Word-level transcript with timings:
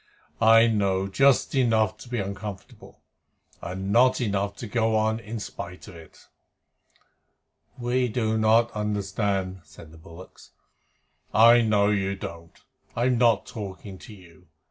I 0.41 0.65
know 0.65 1.07
just 1.07 1.53
enough 1.53 1.95
to 1.97 2.09
be 2.09 2.17
uncomfortable, 2.17 3.03
and 3.61 3.91
not 3.91 4.19
enough 4.19 4.55
to 4.55 4.67
go 4.67 4.95
on 4.95 5.19
in 5.19 5.39
spite 5.39 5.87
of 5.87 5.95
it." 5.95 6.25
"We 7.77 8.07
do 8.07 8.35
not 8.35 8.71
understand," 8.71 9.61
said 9.63 9.91
the 9.91 9.99
bullocks. 9.99 10.53
"I 11.35 11.61
know 11.61 11.91
you 11.91 12.15
don't. 12.15 12.59
I'm 12.95 13.19
not 13.19 13.45
talking 13.45 13.99
to 13.99 14.13
you. 14.15 14.47